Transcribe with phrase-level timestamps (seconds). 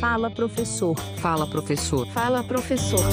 [0.00, 0.98] Fala professor.
[1.18, 2.06] Fala, professor.
[2.06, 3.04] Fala professor.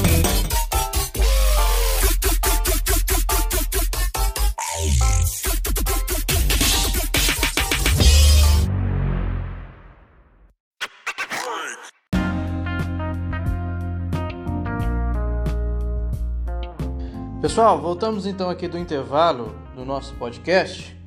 [17.42, 20.98] Pessoal, voltamos então aqui do intervalo do nosso podcast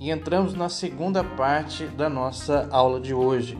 [0.00, 3.58] e entramos na segunda parte da nossa aula de hoje.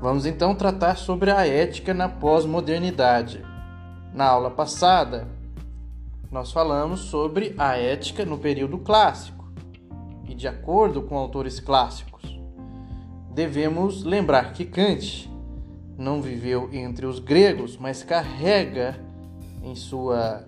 [0.00, 3.44] Vamos então tratar sobre a ética na pós-modernidade.
[4.14, 5.26] Na aula passada,
[6.30, 9.50] nós falamos sobre a ética no período clássico
[10.28, 12.38] e, de acordo com autores clássicos,
[13.34, 15.28] devemos lembrar que Kant
[15.96, 19.00] não viveu entre os gregos, mas carrega
[19.64, 20.44] em sua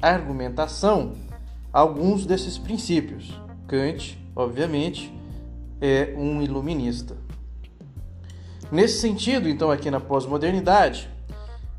[0.00, 1.12] argumentação
[1.70, 3.38] alguns desses princípios.
[3.68, 5.12] Kant, obviamente,
[5.78, 7.23] é um iluminista.
[8.72, 11.08] Nesse sentido, então, aqui na pós-modernidade,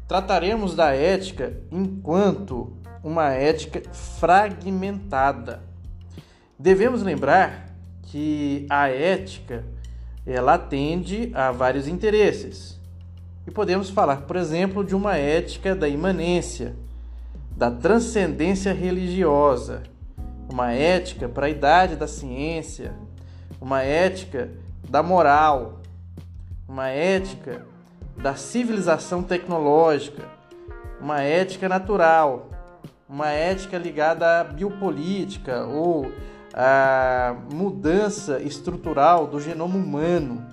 [0.08, 5.62] trataremos da ética enquanto uma ética fragmentada.
[6.58, 9.66] Devemos lembrar que a ética
[10.26, 12.80] ela atende a vários interesses.
[13.46, 16.76] E podemos falar, por exemplo, de uma ética da imanência,
[17.52, 19.84] da transcendência religiosa,
[20.52, 22.94] uma ética para a idade da ciência,
[23.62, 24.50] uma ética
[24.90, 25.82] da moral,
[26.68, 27.66] uma ética
[28.18, 30.24] da civilização tecnológica,
[31.00, 32.50] uma ética natural,
[33.08, 36.12] uma ética ligada à biopolítica ou
[36.54, 40.46] à mudança estrutural do genoma humano.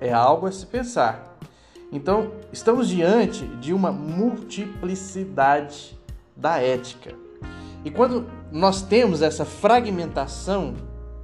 [0.00, 1.36] É algo a se pensar.
[1.92, 5.96] Então, estamos diante de uma multiplicidade
[6.34, 7.14] da ética.
[7.84, 10.74] E quando nós temos essa fragmentação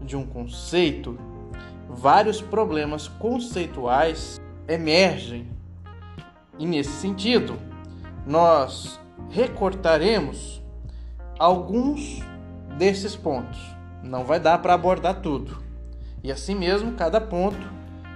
[0.00, 1.18] de um conceito,
[1.88, 5.48] vários problemas conceituais emergem.
[6.58, 7.56] E nesse sentido,
[8.26, 10.62] nós recortaremos
[11.38, 12.20] alguns
[12.78, 13.60] desses pontos.
[14.02, 15.62] Não vai dar para abordar tudo.
[16.22, 17.66] E assim mesmo, cada ponto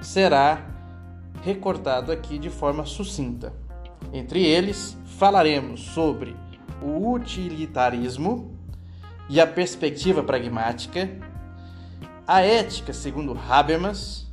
[0.00, 0.64] será
[1.42, 3.52] recortado aqui de forma sucinta.
[4.12, 6.36] Entre eles, falaremos sobre
[6.82, 8.54] o utilitarismo
[9.28, 11.08] e a perspectiva pragmática,
[12.26, 14.26] a ética segundo Habermas,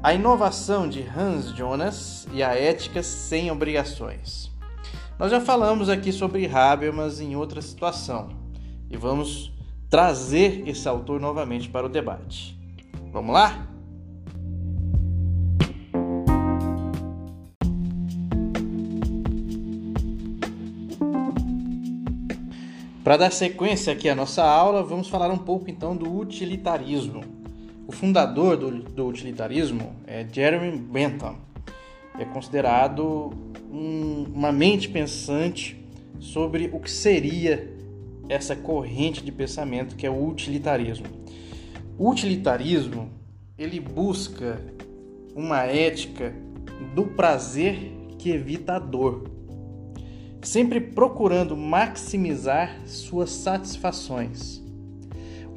[0.00, 4.50] a inovação de Hans Jonas e a ética sem obrigações.
[5.18, 8.28] Nós já falamos aqui sobre Habermas em outra situação
[8.88, 9.52] e vamos
[9.90, 12.56] trazer esse autor novamente para o debate.
[13.10, 13.66] Vamos lá?
[23.08, 27.24] Para dar sequência aqui à nossa aula, vamos falar um pouco então do utilitarismo.
[27.86, 31.38] O fundador do, do utilitarismo é Jeremy Bentham.
[32.18, 33.32] É considerado
[33.72, 35.82] um, uma mente pensante
[36.20, 37.74] sobre o que seria
[38.28, 41.06] essa corrente de pensamento que é o utilitarismo.
[41.96, 43.08] O utilitarismo
[43.56, 44.60] ele busca
[45.34, 46.34] uma ética
[46.94, 49.37] do prazer que evita a dor
[50.42, 54.62] sempre procurando maximizar suas satisfações.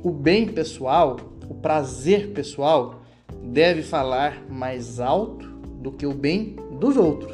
[0.03, 3.02] O bem pessoal, o prazer pessoal,
[3.44, 5.47] deve falar mais alto
[5.80, 7.34] do que o bem dos outros,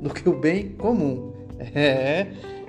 [0.00, 1.32] do que o bem comum.
[1.74, 2.26] É,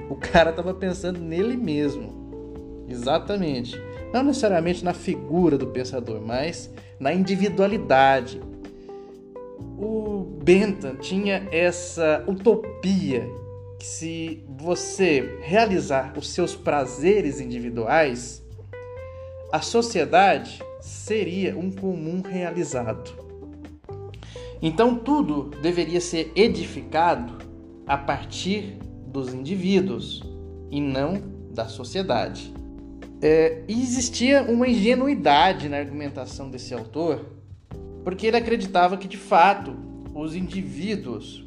[0.07, 2.85] o cara estava pensando nele mesmo.
[2.87, 3.75] Exatamente.
[4.13, 6.69] Não necessariamente na figura do pensador, mas
[6.99, 8.39] na individualidade.
[9.79, 13.27] O Bentham tinha essa utopia
[13.83, 18.41] que se você realizar os seus prazeres individuais,
[19.51, 23.11] a sociedade seria um comum realizado.
[24.61, 27.39] Então tudo deveria ser edificado
[27.85, 30.23] a partir dos indivíduos
[30.71, 31.21] e não
[31.53, 32.53] da sociedade.
[33.21, 37.25] É, existia uma ingenuidade na argumentação desse autor,
[38.05, 39.75] porque ele acreditava que de fato
[40.15, 41.42] os indivíduos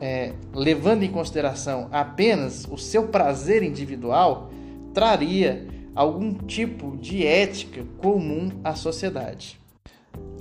[0.00, 4.50] é, levando em consideração apenas o seu prazer individual,
[4.92, 9.58] traria algum tipo de ética comum à sociedade.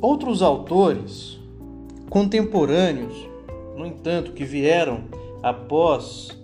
[0.02, 1.40] Outros autores
[2.10, 3.28] contemporâneos,
[3.76, 5.06] no entanto, que vieram
[5.42, 6.38] após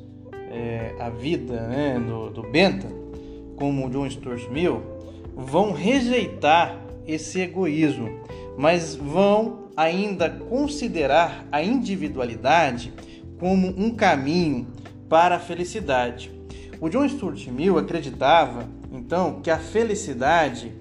[0.50, 2.92] é, a vida né, do, do Bentham,
[3.58, 4.82] como John Stuart Mill,
[5.36, 8.10] vão rejeitar esse egoísmo,
[8.58, 12.94] mas vão ainda considerar a individualidade
[13.40, 14.68] como um caminho
[15.10, 16.32] para a felicidade.
[16.80, 20.74] O John Stuart Mill acreditava, então, que a felicidade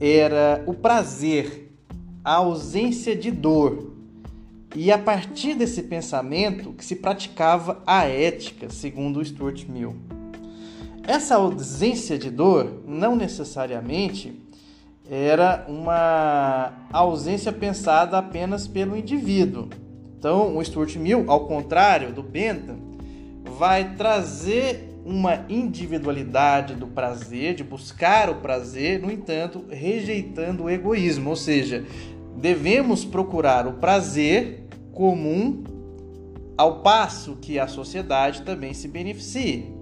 [0.00, 1.72] era o prazer,
[2.24, 3.92] a ausência de dor.
[4.74, 9.96] E a partir desse pensamento que se praticava a ética, segundo Stuart Mill.
[11.06, 14.41] Essa ausência de dor não necessariamente
[15.10, 19.68] era uma ausência pensada apenas pelo indivíduo.
[20.18, 22.76] Então, o Stuart Mill, ao contrário do Bentham,
[23.58, 31.30] vai trazer uma individualidade do prazer, de buscar o prazer, no entanto, rejeitando o egoísmo,
[31.30, 31.84] ou seja,
[32.36, 35.64] devemos procurar o prazer comum
[36.56, 39.74] ao passo que a sociedade também se beneficie,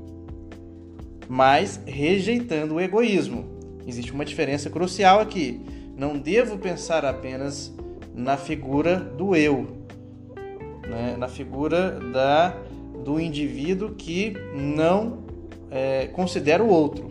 [1.28, 3.59] mas rejeitando o egoísmo.
[3.90, 5.60] Existe uma diferença crucial aqui.
[5.96, 7.74] Não devo pensar apenas
[8.14, 9.66] na figura do eu,
[10.88, 11.16] né?
[11.18, 12.56] na figura da
[13.04, 15.24] do indivíduo que não
[15.72, 17.10] é, considera o outro.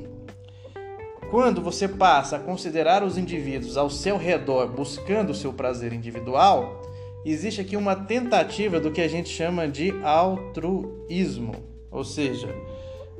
[1.29, 6.81] Quando você passa a considerar os indivíduos ao seu redor buscando o seu prazer individual,
[7.25, 11.55] existe aqui uma tentativa do que a gente chama de altruísmo,
[11.91, 12.47] ou seja,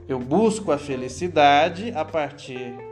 [0.08, 2.89] eu busco a felicidade a partir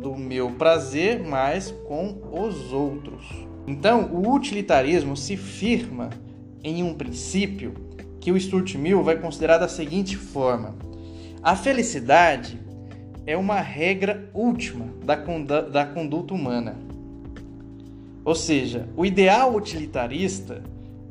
[0.00, 3.24] do meu prazer, mas com os outros.
[3.66, 6.10] Então, o utilitarismo se firma
[6.62, 7.74] em um princípio
[8.20, 10.74] que o Stuart Mill vai considerar da seguinte forma:
[11.42, 12.60] a felicidade
[13.26, 15.16] é uma regra última da,
[15.60, 16.76] da conduta humana.
[18.24, 20.62] Ou seja, o ideal utilitarista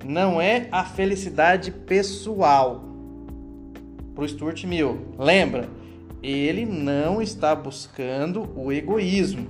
[0.05, 2.83] não é a felicidade pessoal.
[4.15, 5.69] Para o Stuart Mill, lembra?
[6.21, 9.47] Ele não está buscando o egoísmo,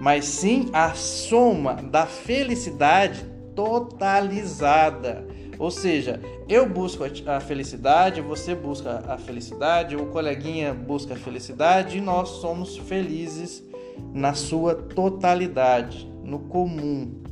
[0.00, 3.24] mas sim a soma da felicidade
[3.54, 5.26] totalizada
[5.58, 11.96] ou seja, eu busco a felicidade, você busca a felicidade, o coleguinha busca a felicidade
[11.96, 13.64] e nós somos felizes
[14.12, 17.22] na sua totalidade, no comum,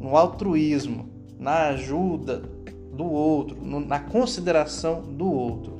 [0.00, 1.08] no altruísmo,
[1.38, 2.42] na ajuda
[2.92, 5.79] do outro, na consideração do outro.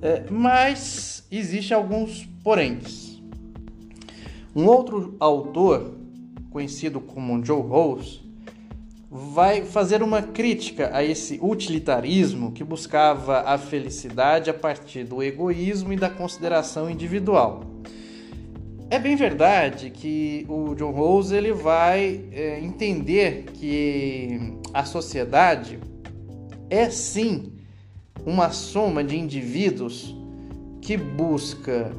[0.00, 3.20] É, mas existe alguns poréns.
[4.54, 5.94] Um outro autor,
[6.50, 8.20] conhecido como Joe Rose,
[9.10, 15.92] vai fazer uma crítica a esse utilitarismo que buscava a felicidade a partir do egoísmo
[15.92, 17.64] e da consideração individual.
[18.90, 25.78] É bem verdade que o John Rawls ele vai é, entender que a sociedade
[26.70, 27.57] é sim
[28.24, 30.14] uma soma de indivíduos
[30.80, 31.92] que busca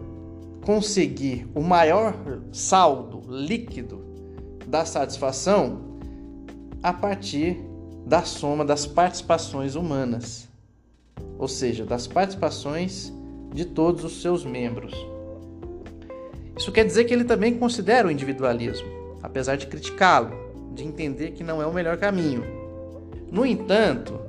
[0.62, 2.16] conseguir o maior
[2.52, 4.04] saldo líquido
[4.68, 5.82] da satisfação
[6.82, 7.58] a partir
[8.06, 10.48] da soma das participações humanas,
[11.38, 13.14] ou seja, das participações
[13.54, 14.94] de todos os seus membros.
[16.58, 18.88] Isso quer dizer que ele também considera o individualismo,
[19.22, 20.32] apesar de criticá-lo,
[20.74, 22.44] de entender que não é o melhor caminho.
[23.32, 24.20] No entanto,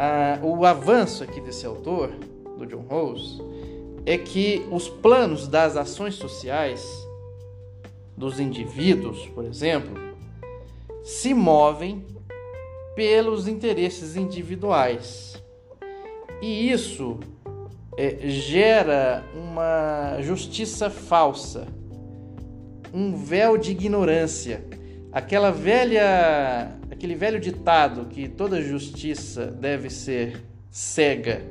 [0.00, 2.10] a, o avanço aqui desse autor,
[2.56, 3.38] do John Rawls,
[4.06, 6.82] é que os planos das ações sociais
[8.16, 9.92] dos indivíduos, por exemplo,
[11.04, 12.02] se movem
[12.96, 15.36] pelos interesses individuais.
[16.40, 17.20] E isso
[17.98, 21.68] é, gera uma justiça falsa,
[22.90, 24.64] um véu de ignorância.
[25.12, 30.40] Aquela velha, aquele velho ditado que toda justiça deve ser
[30.70, 31.42] cega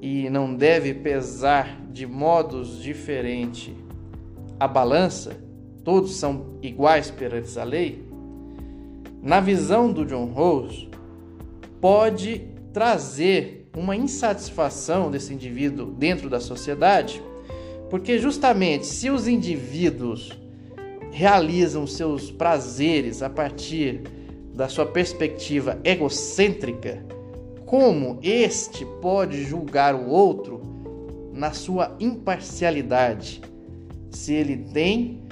[0.00, 3.74] e não deve pesar de modos diferentes
[4.58, 5.36] a balança,
[5.84, 8.02] todos são iguais perante a lei.
[9.22, 10.88] Na visão do John Rawls,
[11.78, 12.40] pode
[12.72, 17.22] trazer uma insatisfação desse indivíduo dentro da sociedade,
[17.90, 20.32] porque justamente se os indivíduos
[21.16, 24.02] realizam seus prazeres a partir
[24.54, 27.02] da sua perspectiva egocêntrica,
[27.64, 30.60] como este pode julgar o outro
[31.32, 33.40] na sua imparcialidade,
[34.10, 35.22] se ele tem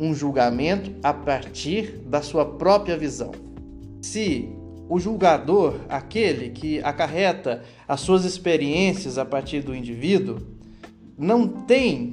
[0.00, 3.44] um julgamento a partir da sua própria visão?
[4.04, 4.50] se
[4.88, 10.40] o julgador, aquele que acarreta as suas experiências a partir do indivíduo,
[11.16, 12.12] não tem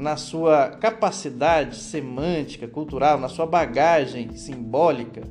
[0.00, 5.22] na sua capacidade semântica, cultural, na sua bagagem simbólica,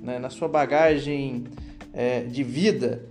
[0.00, 1.44] né, na sua bagagem
[1.92, 3.04] é, de vida,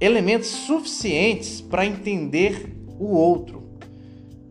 [0.00, 3.60] elementos suficientes para entender o outro.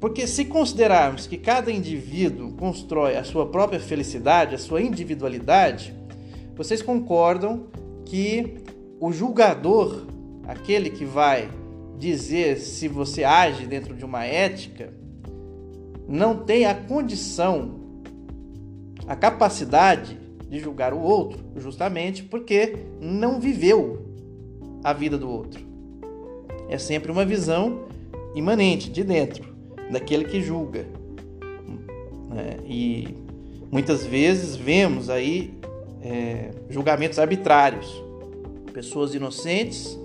[0.01, 5.95] Porque se considerarmos que cada indivíduo constrói a sua própria felicidade, a sua individualidade,
[6.57, 7.67] vocês concordam
[8.05, 8.57] que
[8.99, 10.07] o julgador,
[10.45, 11.49] aquele que vai
[11.97, 14.99] dizer se você age dentro de uma ética,
[16.11, 17.79] não tem a condição,
[19.07, 24.05] a capacidade de julgar o outro, justamente porque não viveu
[24.83, 25.63] a vida do outro.
[26.67, 27.85] É sempre uma visão
[28.35, 29.55] imanente, de dentro,
[29.89, 30.85] daquele que julga.
[32.29, 32.57] Né?
[32.65, 33.15] E
[33.71, 35.53] muitas vezes vemos aí
[36.01, 38.03] é, julgamentos arbitrários,
[38.73, 39.97] pessoas inocentes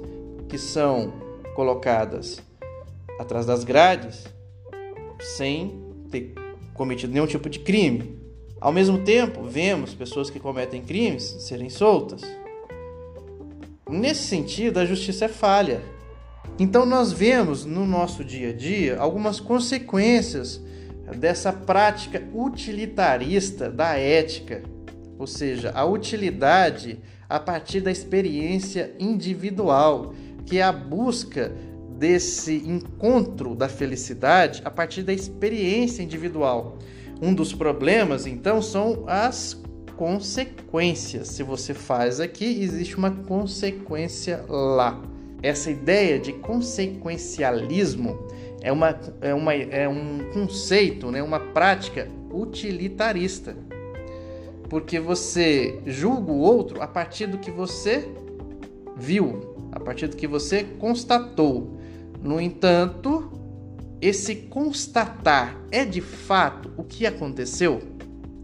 [0.49, 1.13] que são
[1.57, 2.41] colocadas
[3.19, 4.25] atrás das grades
[5.19, 6.35] sem ter
[6.75, 8.19] cometido nenhum tipo de crime.
[8.61, 12.23] Ao mesmo tempo, vemos pessoas que cometem crimes serem soltas.
[13.89, 15.81] Nesse sentido, a justiça é falha.
[16.59, 20.61] Então, nós vemos no nosso dia a dia algumas consequências
[21.19, 24.63] dessa prática utilitarista da ética,
[25.19, 26.99] ou seja, a utilidade
[27.29, 31.53] a partir da experiência individual, que é a busca
[31.99, 36.79] desse encontro da felicidade a partir da experiência individual.
[37.21, 39.61] Um dos problemas, então, são as
[39.97, 41.29] consequências.
[41.29, 45.01] Se você faz aqui, existe uma consequência lá.
[45.43, 48.19] Essa ideia de consequencialismo
[48.63, 53.57] é, uma, é, uma, é um conceito, né, uma prática utilitarista.
[54.69, 58.09] Porque você julga o outro a partir do que você
[58.97, 61.76] viu, a partir do que você constatou.
[62.27, 63.31] No entanto,
[64.01, 67.81] esse constatar é de fato o que aconteceu?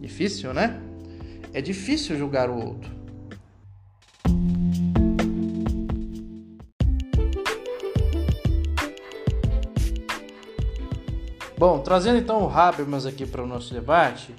[0.01, 0.81] Difícil, né?
[1.53, 2.93] É difícil julgar o outro.
[11.59, 14.33] Bom, trazendo então o Habermas aqui para o nosso debate,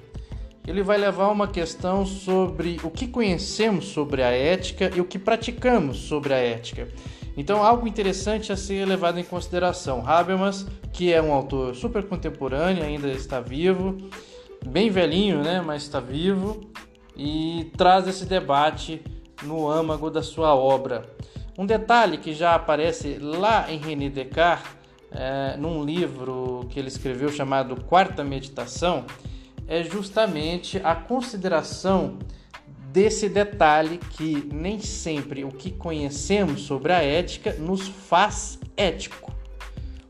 [0.66, 5.18] ele vai levar uma questão sobre o que conhecemos sobre a ética e o que
[5.18, 6.88] praticamos sobre a ética.
[7.36, 10.06] Então, algo interessante a ser levado em consideração.
[10.06, 13.98] Habermas, que é um autor super contemporâneo, ainda está vivo,
[14.64, 16.60] bem velhinho, né, mas está vivo
[17.16, 19.02] e traz esse debate
[19.42, 21.04] no âmago da sua obra.
[21.58, 24.72] Um detalhe que já aparece lá em René Descartes,
[25.12, 29.04] é, num livro que ele escreveu chamado Quarta Meditação,
[29.68, 32.18] é justamente a consideração
[32.94, 39.34] desse detalhe que nem sempre o que conhecemos sobre a ética nos faz ético.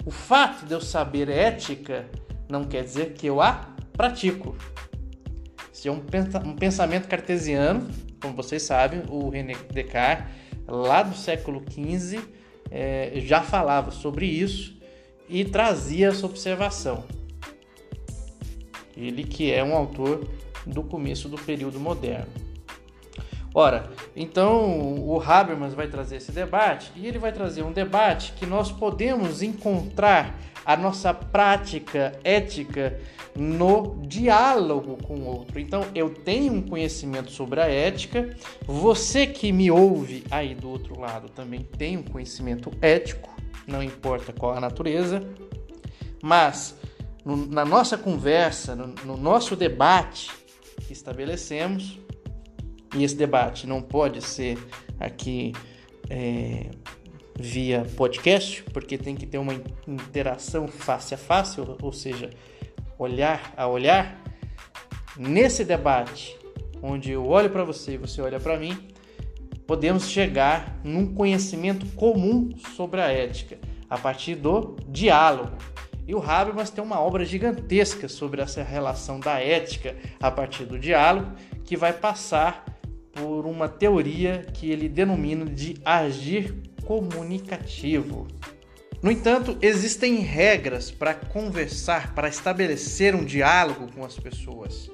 [0.05, 2.07] O fato de eu saber ética
[2.47, 4.55] não quer dizer que eu a pratico.
[5.73, 7.89] Isso é um pensamento cartesiano,
[8.21, 10.27] como vocês sabem, o René Descartes,
[10.69, 12.21] lá do século XV,
[12.71, 14.79] é, já falava sobre isso
[15.27, 17.03] e trazia essa observação.
[18.95, 20.29] Ele que é um autor
[20.67, 22.54] do começo do período moderno.
[23.57, 28.45] Ora, então o Habermas vai trazer esse debate e ele vai trazer um debate que
[28.45, 32.99] nós podemos encontrar a nossa prática ética
[33.37, 35.61] no diálogo com o outro.
[35.61, 38.35] Então, eu tenho um conhecimento sobre a ética,
[38.67, 43.31] você que me ouve aí do outro lado também tem um conhecimento ético,
[43.69, 45.23] não importa qual a natureza,
[46.21, 46.77] mas
[47.25, 50.31] no, na nossa conversa, no, no nosso debate
[50.87, 52.04] que estabelecemos,
[52.95, 54.59] e esse debate não pode ser
[54.99, 55.53] aqui
[56.09, 56.71] é,
[57.39, 59.55] via podcast, porque tem que ter uma
[59.87, 62.31] interação face a face, ou, seja,
[62.99, 64.23] olhar a olhar.
[65.17, 66.37] Nesse debate,
[66.83, 68.77] onde eu olho para você e você olha para mim,
[69.67, 73.59] podemos chegar num conhecimento comum sobre a ética
[73.89, 75.57] a partir do diálogo.
[76.07, 80.79] E o Habermas tem uma obra gigantesca sobre essa relação da ética a partir do
[80.79, 81.33] diálogo,
[81.65, 82.74] que vai passar
[83.15, 86.55] por uma teoria que ele denomina de agir
[86.85, 88.27] comunicativo.
[89.03, 94.91] No entanto, existem regras para conversar, para estabelecer um diálogo com as pessoas.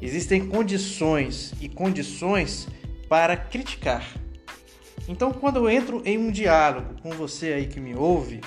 [0.00, 2.68] Existem condições e condições
[3.08, 4.04] para criticar.
[5.06, 8.40] Então, quando eu entro em um diálogo com você aí que me ouve,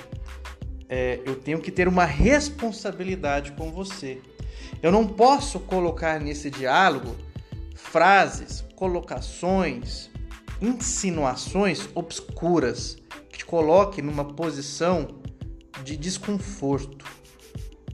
[0.88, 4.19] é, eu tenho que ter uma responsabilidade com você.
[4.81, 7.15] Eu não posso colocar nesse diálogo
[7.81, 10.09] frases, colocações,
[10.61, 12.97] insinuações obscuras
[13.29, 15.21] que te coloque numa posição
[15.83, 17.05] de desconforto.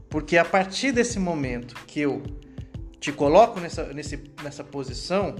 [0.08, 2.22] Porque a partir desse momento que eu
[3.00, 5.34] te coloco nessa, nesse, nessa posição,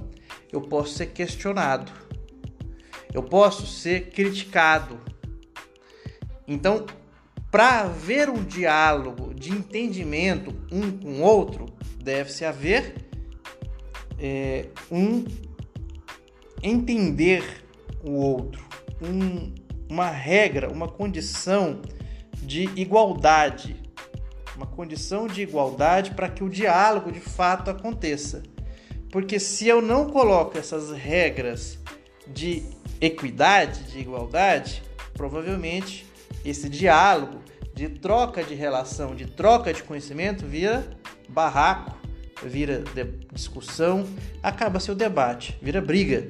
[0.52, 1.92] eu posso ser questionado,
[3.12, 5.00] eu posso ser criticado.
[6.46, 6.86] Então,
[7.50, 11.66] para haver um diálogo de entendimento um com o outro,
[12.02, 13.07] deve-se haver
[14.18, 15.24] é, um
[16.62, 17.64] entender
[18.02, 18.64] o outro,
[19.00, 19.54] um,
[19.88, 21.80] uma regra, uma condição
[22.42, 23.76] de igualdade,
[24.56, 28.42] uma condição de igualdade para que o diálogo de fato aconteça.
[29.10, 31.78] Porque se eu não coloco essas regras
[32.26, 32.62] de
[33.00, 34.82] equidade, de igualdade,
[35.14, 36.06] provavelmente
[36.44, 37.40] esse diálogo
[37.74, 40.90] de troca de relação, de troca de conhecimento vira
[41.28, 41.97] barraco,
[42.42, 42.82] vira
[43.32, 44.06] discussão,
[44.42, 46.28] acaba seu debate, vira briga.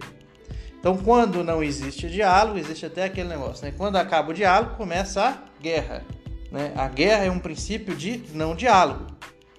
[0.79, 3.75] Então, quando não existe diálogo, existe até aquele negócio, né?
[3.77, 6.05] Quando acaba o diálogo, começa a guerra.
[6.53, 6.73] Né?
[6.77, 9.07] A guerra é um princípio de não diálogo.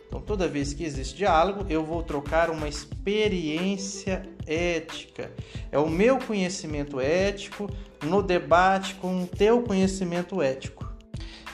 [0.08, 5.32] Então, toda vez que existe diálogo, eu vou trocar uma experiência ética.
[5.72, 7.70] É o meu conhecimento ético
[8.04, 10.90] no debate com o teu conhecimento ético.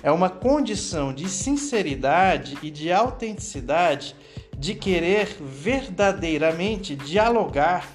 [0.01, 4.15] É uma condição de sinceridade e de autenticidade
[4.57, 7.89] de querer verdadeiramente dialogar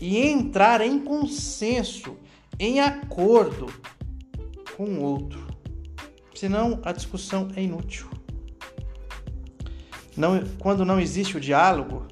[0.00, 2.16] e entrar em consenso,
[2.58, 3.66] em acordo
[4.76, 5.46] com o outro.
[6.34, 8.08] Senão a discussão é inútil.
[10.16, 12.06] Não, quando não existe o diálogo,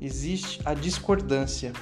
[0.00, 1.72] existe a discordância.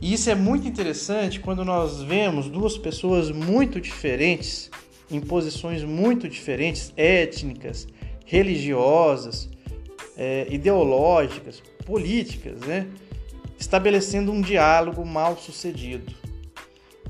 [0.00, 4.70] E isso é muito interessante quando nós vemos duas pessoas muito diferentes,
[5.10, 7.86] em posições muito diferentes, étnicas,
[8.26, 9.48] religiosas,
[10.16, 12.88] é, ideológicas, políticas, né?
[13.58, 16.12] estabelecendo um diálogo mal sucedido.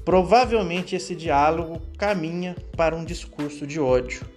[0.05, 4.33] Provavelmente esse diálogo caminha para um discurso de ódio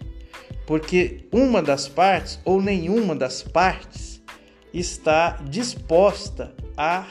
[0.65, 4.21] porque uma das partes ou nenhuma das partes
[4.73, 7.07] está disposta a,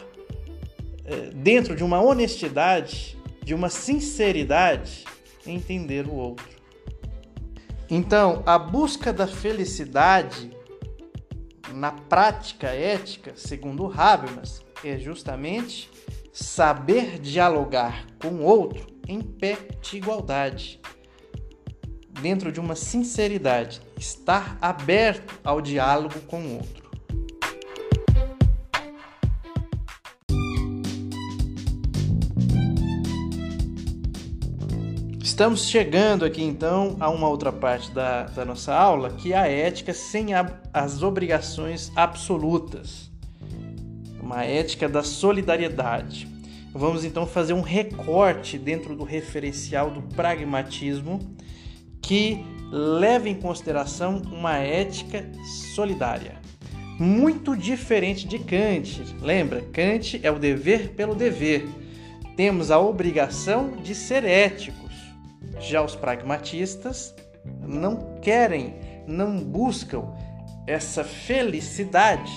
[1.05, 5.05] é, dentro de uma honestidade, de uma sinceridade,
[5.47, 6.49] entender o outro.
[7.89, 10.51] Então, a busca da felicidade
[11.73, 15.91] na prática ética, segundo Habermas, é justamente
[16.33, 20.81] saber dialogar com o outro em pé de igualdade
[22.21, 26.84] dentro de uma sinceridade, estar aberto ao diálogo com o outro.
[35.25, 39.49] Estamos chegando aqui então a uma outra parte da, da nossa aula, que é a
[39.49, 43.11] ética sem a, as obrigações absolutas.
[44.23, 46.29] Uma ética da solidariedade.
[46.75, 51.19] Vamos então fazer um recorte dentro do referencial do pragmatismo
[52.03, 55.27] que leva em consideração uma ética
[55.65, 56.35] solidária.
[57.01, 59.03] Muito diferente de Kant.
[59.23, 59.63] Lembra?
[59.73, 61.67] Kant é o dever pelo dever.
[62.37, 64.84] Temos a obrigação de ser éticos.
[65.59, 67.15] Já os pragmatistas
[67.61, 68.75] não querem,
[69.07, 70.13] não buscam
[70.67, 72.33] essa felicidade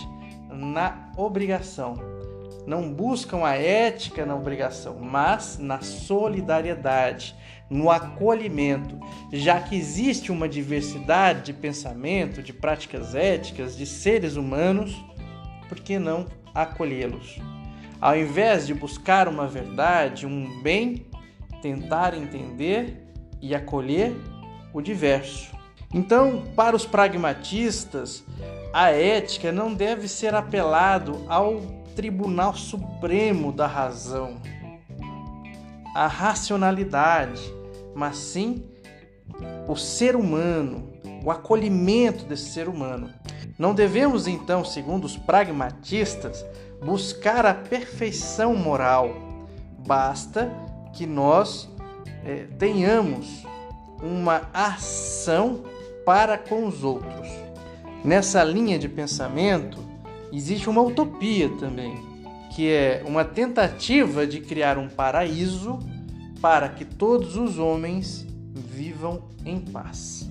[0.49, 1.95] na obrigação.
[2.65, 7.33] Não buscam a ética na obrigação, mas na solidariedade
[7.69, 8.97] no acolhimento,
[9.31, 14.95] já que existe uma diversidade de pensamento, de práticas éticas, de seres humanos,
[15.67, 17.39] por que não acolhê-los?
[17.99, 21.07] Ao invés de buscar uma verdade, um bem,
[21.61, 23.06] tentar entender
[23.41, 24.15] e acolher
[24.73, 25.55] o diverso.
[25.93, 28.23] Então, para os pragmatistas,
[28.73, 31.61] a ética não deve ser apelado ao
[31.95, 34.37] Tribunal Supremo da Razão,
[35.95, 37.41] a racionalidade,
[37.95, 38.63] mas sim
[39.67, 43.09] o ser humano, o acolhimento desse ser humano.
[43.57, 46.45] Não devemos então, segundo os pragmatistas,
[46.83, 49.15] buscar a perfeição moral.
[49.87, 50.51] Basta
[50.93, 51.67] que nós
[52.27, 53.45] é, tenhamos
[54.03, 55.63] uma ação
[56.05, 57.29] para com os outros.
[58.03, 59.79] Nessa linha de pensamento
[60.31, 61.95] existe uma utopia também,
[62.53, 65.79] que é uma tentativa de criar um paraíso
[66.41, 70.29] para que todos os homens vivam em paz.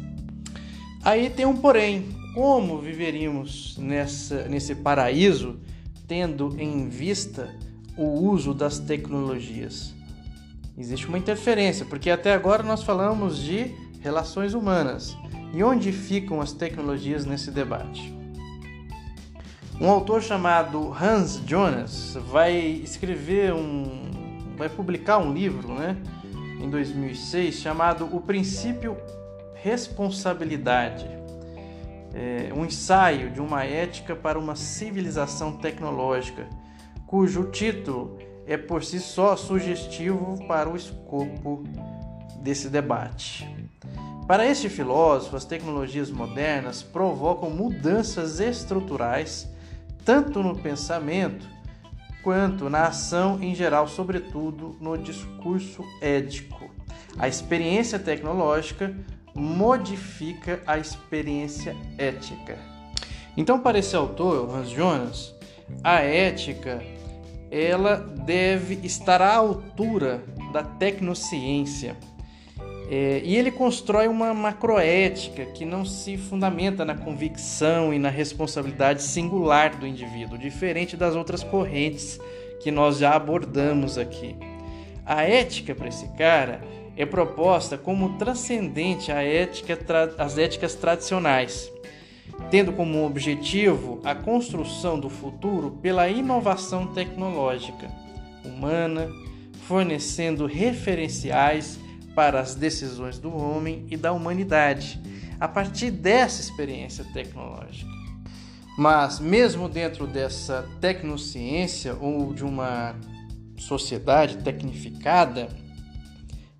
[1.02, 5.59] Aí tem um porém: como viveríamos nessa, nesse paraíso
[6.06, 7.54] tendo em vista
[7.96, 9.95] o uso das tecnologias?
[10.79, 15.17] Existe uma interferência, porque até agora nós falamos de relações humanas.
[15.55, 18.15] E onde ficam as tecnologias nesse debate?
[19.81, 24.11] Um autor chamado Hans Jonas vai escrever um,
[24.57, 25.97] vai publicar um livro, né,
[26.61, 28.97] em 2006, chamado O Princípio
[29.55, 31.09] Responsabilidade.
[32.15, 36.47] É um ensaio de uma ética para uma civilização tecnológica,
[37.07, 38.15] cujo título
[38.46, 41.64] é por si só sugestivo para o escopo
[42.40, 43.46] desse debate.
[44.26, 49.48] Para este filósofo, as tecnologias modernas provocam mudanças estruturais
[50.04, 51.48] tanto no pensamento
[52.22, 56.70] quanto na ação em geral, sobretudo no discurso ético.
[57.18, 58.94] A experiência tecnológica
[59.35, 62.59] modifica a experiência ética.
[63.37, 65.35] Então, para esse autor, Hans Jonas,
[65.85, 66.82] a ética
[67.57, 71.97] ela deve estar à altura da tecnociência.
[72.88, 79.03] É, e ele constrói uma macroética que não se fundamenta na convicção e na responsabilidade
[79.03, 82.21] singular do indivíduo, diferente das outras correntes
[82.61, 84.37] que nós já abordamos aqui.
[85.05, 86.61] A ética para esse cara
[86.97, 89.79] é proposta como transcendente à ética,
[90.16, 91.71] às éticas tradicionais,
[92.51, 97.88] tendo como objetivo a construção do futuro pela inovação tecnológica
[98.44, 99.09] humana,
[99.66, 101.79] fornecendo referenciais
[102.14, 105.01] para as decisões do homem e da humanidade
[105.38, 107.90] a partir dessa experiência tecnológica.
[108.77, 112.94] Mas, mesmo dentro dessa tecnociência ou de uma
[113.59, 115.49] sociedade tecnificada,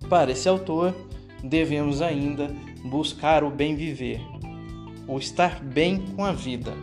[0.09, 0.95] para esse autor,
[1.43, 2.47] devemos ainda
[2.83, 4.19] buscar o bem viver,
[5.07, 6.73] o estar bem com a vida.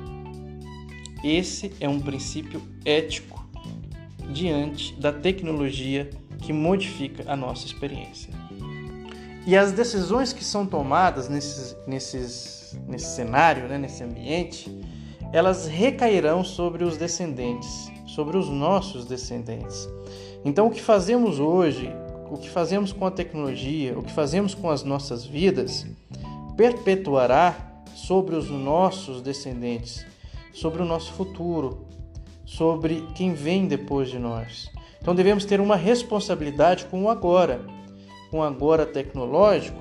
[1.23, 3.45] Esse é um princípio ético
[4.33, 6.11] diante da tecnologia
[6.41, 8.33] que modifica a nossa experiência.
[9.47, 14.71] E as decisões que são tomadas nesses, nesses, nesse cenário, né, nesse ambiente,
[15.33, 19.89] elas recairão sobre os descendentes, sobre os nossos descendentes.
[20.45, 21.91] Então, o que fazemos hoje,
[22.31, 25.87] o que fazemos com a tecnologia, o que fazemos com as nossas vidas,
[26.57, 30.07] perpetuará sobre os nossos descendentes,
[30.53, 31.87] sobre o nosso futuro,
[32.45, 34.71] sobre quem vem depois de nós.
[35.01, 37.65] Então, devemos ter uma responsabilidade com o agora
[38.35, 39.79] com agora tecnológico,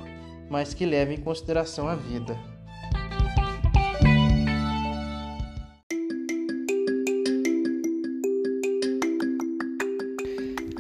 [0.48, 2.38] mas que leve em consideração a vida.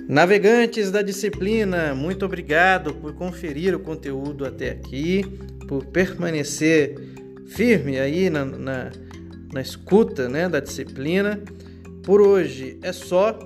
[0.07, 5.23] Navegantes da disciplina, muito obrigado por conferir o conteúdo até aqui,
[5.67, 7.12] por permanecer
[7.47, 8.91] firme aí na, na,
[9.53, 11.41] na escuta né, da disciplina.
[12.03, 13.37] Por hoje é só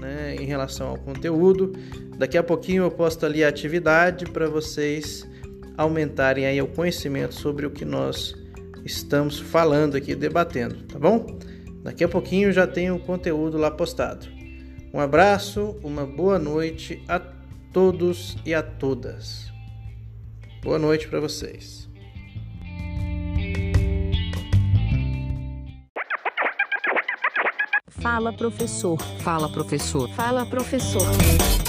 [0.00, 1.72] né, em relação ao conteúdo.
[2.16, 5.26] Daqui a pouquinho eu posto ali a atividade para vocês
[5.76, 8.34] aumentarem aí o conhecimento sobre o que nós
[8.84, 11.38] estamos falando aqui, debatendo, tá bom?
[11.82, 14.26] Daqui a pouquinho já tem o conteúdo lá postado.
[14.92, 17.18] Um abraço, uma boa noite a
[17.72, 19.50] todos e a todas.
[20.62, 21.81] Boa noite para vocês.
[28.02, 28.98] Fala professor.
[29.20, 30.08] Fala professor.
[30.08, 31.61] Fala professor.